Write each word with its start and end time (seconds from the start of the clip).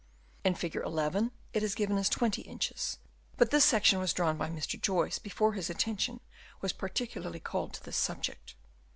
In 0.43 0.55
Fig. 0.55 0.75
11, 0.77 1.31
it 1.53 1.61
is 1.61 1.75
given 1.75 1.99
as 1.99 2.09
20 2.09 2.41
inches, 2.41 2.97
but 3.37 3.51
this 3.51 3.63
section 3.63 3.99
was 3.99 4.13
drawn 4.13 4.35
by 4.35 4.49
Mr. 4.49 4.81
Joyce 4.81 5.19
before 5.19 5.53
his 5.53 5.69
attention 5.69 6.21
was 6.59 6.73
particularly 6.73 7.39
called 7.39 7.75
to 7.75 7.83
this 7.83 7.97
subject. 7.97 8.55